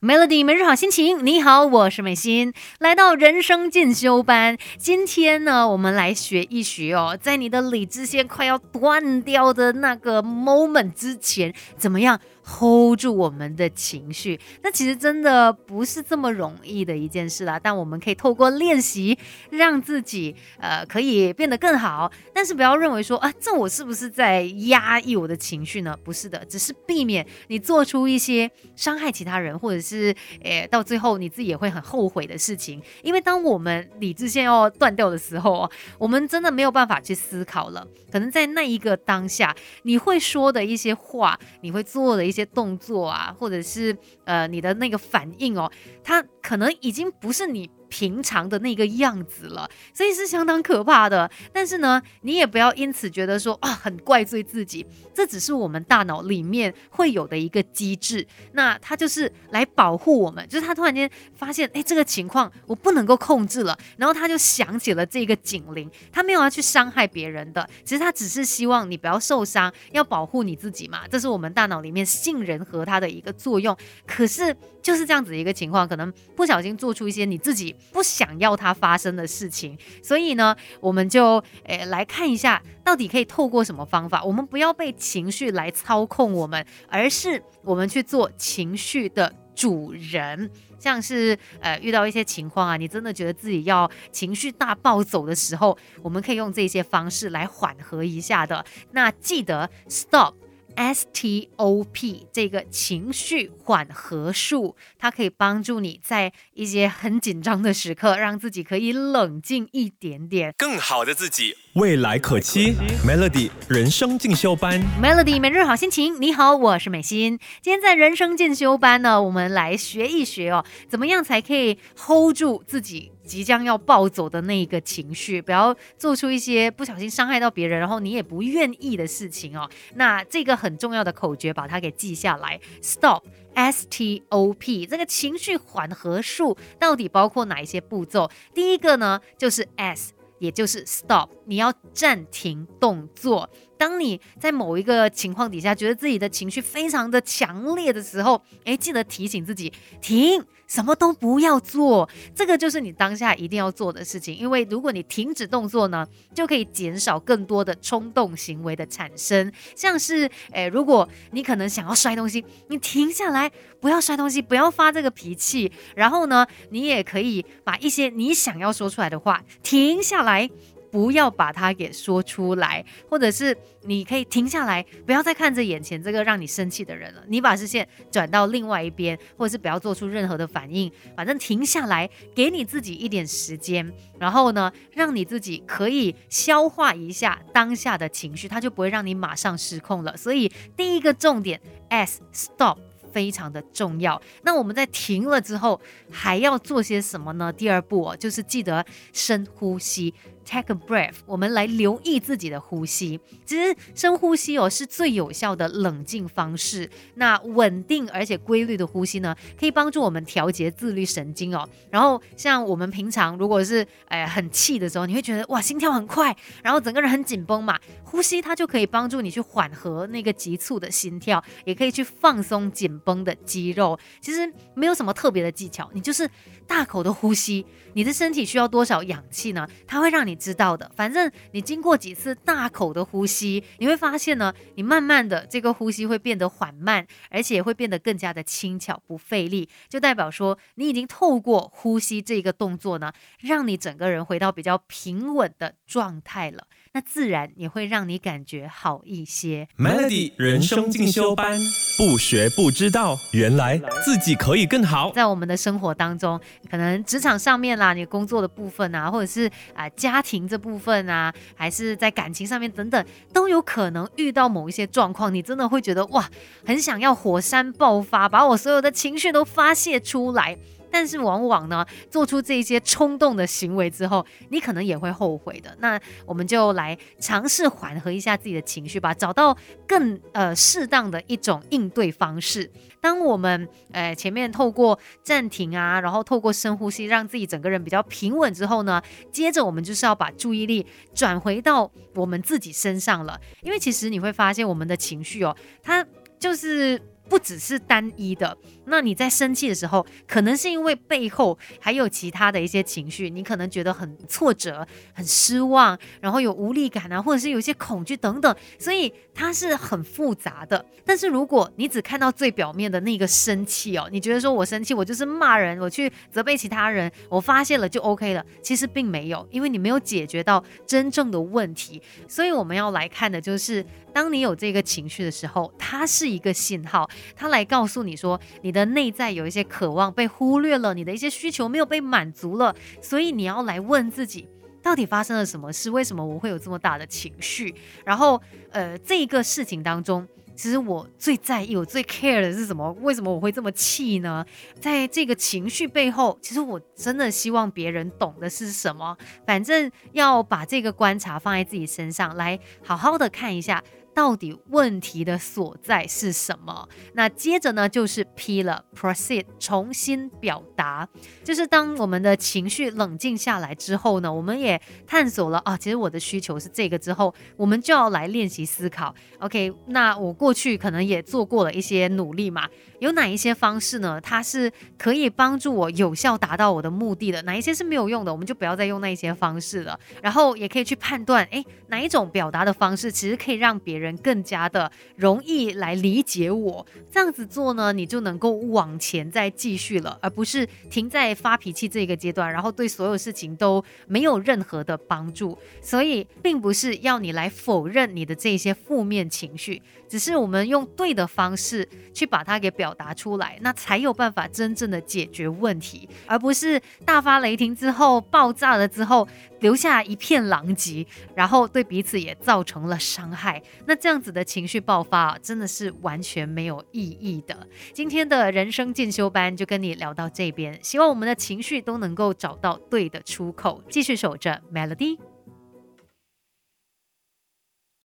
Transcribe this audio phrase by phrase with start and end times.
[0.00, 4.56] Melody 每日好心情，你好，我是美心，来到人生进修班。
[4.78, 17.60] 今天呢，我们来学一学哦，在你的理智线快要断掉的那个 moment 之前，怎么样？hold 住我们的情绪，那其实真的不是这么容易的一件事啦。
[17.62, 19.18] 但我们可以透过练习，
[19.50, 22.10] 让自己呃可以变得更好。
[22.32, 25.94] 但是不要认为说啊，这我是不是在压抑我的情绪呢？
[26.02, 32.82] 不是的，只是避免你做出一些伤害其他人，或者是诶到最后你自己也会很后悔的事情。
[33.02, 37.86] 因为当我们理智线要断掉的时候，我们真的没有办法去思考了。
[38.10, 42.37] 可能在那一个当下，你会说的一些话，你会做的一些。
[42.38, 45.70] 些动作啊，或者是呃你的那个反应哦，
[46.04, 47.68] 它可能已经不是你。
[47.88, 51.30] 平常的那个样子了，所以是相当可怕的。
[51.52, 54.86] 但是呢，你也不要因此觉得说啊，很怪罪自己。
[55.14, 60.46] 这只是我们大脑里面会有的一个机制，那它就是来保护我们。
[60.48, 65.90] 就是他突然间发现，哎，这个情况我不能够控制了，然后他就想起了这个警铃。
[66.12, 71.06] 他没有要去伤害别人的，其实他只是希望你不要受伤，要保护你自己嘛。
[71.08, 73.76] 这是我们大脑里面杏仁核它的一个作用。
[74.06, 77.74] 可是就是这样子一个情况，可能不小心做出一些你自己。
[77.92, 84.22] 不想要它发生的事情，所以呢，我们就诶来看一下，到底可以透过什么方法？
[84.22, 90.50] 我们不要被情绪来操控我们，而是我们去做情绪的主人。
[90.78, 98.64] 像是呃遇到一些情况啊，你真的觉得自己要情绪大暴走的时候，我们可以用这些方式来缓和一下的。
[98.92, 100.34] 那记得 stop。
[100.78, 112.76] STOP 这个情绪缓和术，它可以帮助你在一些很紧张的时刻，让自己可以冷静一点点，更好的自己，未来可期。
[113.04, 116.20] Melody 人生进修班，Melody 每日好心情。
[116.20, 117.40] 你好，我是美心。
[117.60, 123.10] 今天在人生进修班呢，我们来学一学哦，怎么样才可以 hold 住自己。
[123.28, 129.68] 即将要暴走的那一个情绪，不要做出一些不小心伤害到别人，然后你也不愿意的事情哦。
[129.96, 132.58] 那这个很重要的口诀，把它给记下来。
[132.82, 138.30] Stop，S T O P，这个情绪缓和术到底包括哪一些步骤？
[138.54, 143.50] 第一个呢，就是 S，也就是 Stop，你要暂停动作。
[143.78, 149.72] 当你在某一个情况底下，觉得自己的情绪非常的强烈的时候，诶，记得提醒自己
[150.02, 152.08] 停，什么都不要做。
[152.34, 154.36] 这个就是你当下一定要做的事情。
[154.36, 159.50] 因为如果你停止动作呢，就可以减少更多的冲动行为的产生。
[159.76, 163.50] 像是，诶，如果你可能想要摔东西，你停下来，
[163.80, 165.70] 不要摔东西，不要发这个脾气。
[165.94, 170.50] 然后呢，你也可以把一些你想要说出来的话停下来。
[170.90, 177.22] 不要把它给说出来，或者是你可以停下来，不要再看着眼前这个让你生气的人了。
[177.28, 190.16] 你把视线转到另外一边，或者是不要做出任何的反应，反正停下来，给你自己一点时间，然后呢，让你自己可以消化一下当下的情绪，它就不会让你马上失控了。
[190.16, 192.78] 所以第一个重点，S stop。
[193.10, 194.20] 非常的重要。
[194.42, 197.50] 那我们在停了之后，还要做些什么呢？
[197.50, 198.84] 第二步哦，就是记得
[199.14, 200.12] 深呼吸
[200.48, 201.16] ，take a breath。
[201.26, 203.18] 我们来留意自己的呼吸。
[203.44, 206.88] 其实深呼吸哦，是最有效的冷静方式。
[207.14, 211.68] 那稳定而且规律的呼吸呢，可以帮助我们调节自律神经哦。
[211.90, 217.78] 然后像我们平常如果是哎很气的时候，你会觉得哇心跳很快，然后整个人很紧绷嘛。
[218.04, 222.98] 呼吸它就可以帮助你去缓和那个急促的心跳，也可以去放松紧。
[223.04, 226.28] 绷的肌肉其实没有什么特别的技巧，你就是
[226.66, 227.64] 大口的呼吸。
[227.94, 229.66] 你的身体需要多少氧气呢？
[229.86, 230.90] 它会让你知道的。
[230.94, 246.66] 反正你经过几次大口的呼吸，你会发现呢，你慢慢的这个呼吸会变得缓慢，而且会变得更加的轻巧不费力，就代表说你已经透过呼吸这个动作呢，让你整个人回到比较平稳的状态了。
[246.98, 249.68] 那自然也会让你感觉好一些。
[249.78, 251.56] Melody 人生进修班，
[251.96, 255.12] 不学不知道，原来自己可以更好。
[255.14, 266.28] 在我们的生活当中，可能职场上面啦，你工作的部分啊，或者是啊家庭这部分啊，还是在感情上面等等，都有可能遇到某一些状况，你真的会觉得哇，
[266.66, 270.58] 很想要火山爆发，把我所有的情绪都发泄出来。
[270.90, 275.76] 但是往往呢，做出这些冲动的行为之后，你可能也会后悔的。
[275.80, 279.56] 那我们就来尝试缓和一下自己的情绪吧，找到
[279.86, 282.70] 更呃适当的一种应对方式。
[283.00, 289.00] 当我们呃前面透过暂停啊，然后透过深呼吸，让自己整个人比较平稳之后呢，
[289.30, 293.40] 接着我们就是要把注意力转回到我们自己身上了。
[293.62, 296.04] 因为其实你会发现，我们的情绪哦，它
[296.38, 297.00] 就是。
[297.28, 298.56] 不只是单一的，
[298.88, 310.84] 那你在生气的时候，可能是因为背后还有其他的一些情绪，你可能觉得很挫折、很失望，然后有无力感啊，或者是有一些恐惧等等，所以它是很复杂的。
[311.04, 322.00] 但是如果你只看到最表面的那个生气哦，你觉得说我生气，我就是骂人，我去责备其他人，我发现了就 OK 了，其实并没有，因为你没有解决到真正的问题。
[322.26, 334.48] 所以我们要来看的就是，当你有这个情绪的时候，它是一个信号，它来告诉你说，你的的内在有一些渴望被忽略了，你的一些需求没有被满足了，所以你要来问自己。
[334.80, 335.90] 到底发生了什么事？
[335.90, 337.74] 为什么我会有这么大的情绪？
[338.04, 338.40] 然后，
[338.70, 342.90] 呃，这一个事情当中，其实我最在意、我最 care 的是什么？
[343.02, 344.46] 为什么我会这么气呢？
[344.80, 349.14] 在这个情绪背后，其实我真的希望别人懂的是什么？
[349.44, 353.82] 反正要把这个观察放在自己身上，来好好的看一下。
[354.18, 356.88] 到底问题的所在是什么？
[357.12, 361.08] 那接着呢，就是 P 了，proceed，重新表达。
[361.44, 369.14] 就是当我们的情绪冷静下来之后呢，我们也探索了啊，其实我的需求是这个之后，我们就要来练习思考。
[369.38, 372.68] OK，那我过去可能也做过了一些努力嘛。
[372.98, 374.20] 有哪一些方式呢？
[374.20, 374.68] 它是
[374.98, 377.40] 可以帮助我有效达到我的目的的？
[377.42, 378.32] 哪一些是没有用的？
[378.32, 379.96] 我们就不要再用那一些方式了。
[380.20, 386.86] 然后也可以去判断，哎，哪一种表达的方式其实可以让别人人更加的容易来理解我。
[387.10, 395.56] 这样子做呢，你就能够往前再继续了，而不是停在发脾气这个阶段，然后对所有事情都没有任何的帮助。
[395.80, 399.80] 所以，并不是要你来否认你的这些负面情绪。
[400.08, 409.28] 只是我们用对的方式去把它给表达出来，那才有办法真正的解决问题，而不是大发雷霆之后爆炸了之后
[409.60, 413.62] 留下一片狼藉，然后对彼此也造成了伤害。
[413.84, 417.66] 那这样子的情绪爆发，真的是完全没有意义的。
[417.92, 425.18] 今天的人生进修班就跟你聊到这边，希望我们的情绪都能够找到对的出口，继续守着 Melody。